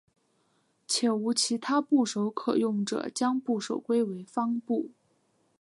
[0.87, 4.89] 且无其他部首可用者将部首归为方部。